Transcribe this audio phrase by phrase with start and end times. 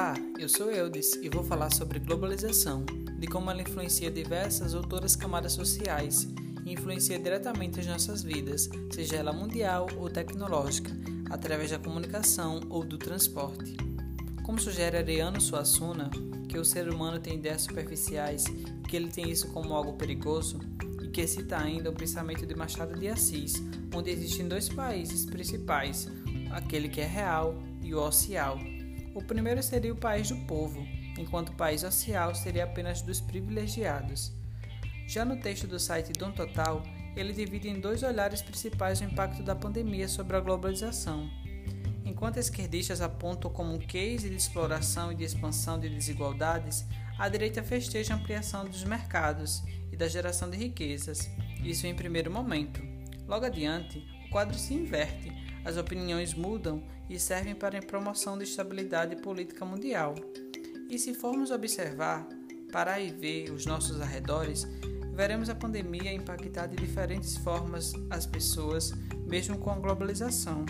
[0.00, 2.86] Olá, eu sou Eudes e vou falar sobre globalização,
[3.18, 6.26] de como ela influencia diversas ou todas as camadas sociais
[6.64, 10.90] e influencia diretamente as nossas vidas, seja ela mundial ou tecnológica,
[11.28, 13.76] através da comunicação ou do transporte.
[14.42, 16.10] Como sugere Ariano Suassuna,
[16.48, 20.60] que o ser humano tem ideias superficiais e que ele tem isso como algo perigoso,
[21.04, 23.62] e que cita ainda o pensamento de Machado de Assis,
[23.94, 26.08] onde existem dois países principais,
[26.52, 28.58] aquele que é real e o oficial
[29.14, 30.86] o primeiro seria o país do povo,
[31.18, 34.32] enquanto o país social seria apenas dos privilegiados.
[35.06, 36.82] Já no texto do site Dom Total,
[37.16, 41.28] ele divide em dois olhares principais o impacto da pandemia sobre a globalização.
[42.04, 46.84] Enquanto esquerdistas apontam como um case de exploração e de expansão de desigualdades,
[47.18, 51.28] a direita festeja a ampliação dos mercados e da geração de riquezas,
[51.62, 52.80] isso em primeiro momento.
[53.26, 55.30] Logo adiante, o quadro se inverte
[55.64, 60.14] as opiniões mudam e servem para a promoção de estabilidade política mundial.
[60.88, 62.26] E se formos observar,
[62.72, 64.66] parar e ver os nossos arredores,
[65.12, 68.92] veremos a pandemia impactar de diferentes formas as pessoas,
[69.26, 70.64] mesmo com a globalização.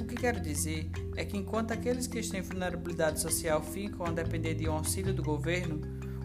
[0.00, 4.54] O que quero dizer é que enquanto aqueles que em vulnerabilidade social ficam a depender
[4.54, 5.80] de um auxílio do governo,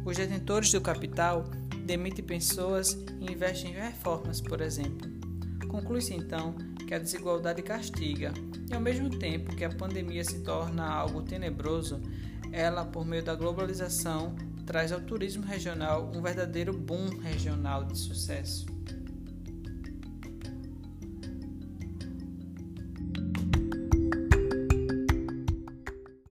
[0.06, 1.44] os detentores do capital
[1.86, 5.27] demitem pessoas e investem em reformas, por exemplo.
[5.68, 6.54] Conclui-se então
[6.88, 8.34] que a desigualdade castiga,
[8.70, 12.02] e ao mesmo tempo que a pandemia se torna algo tenebroso,
[12.52, 18.66] ela, por meio da globalização, traz ao turismo regional um verdadeiro boom regional de sucesso.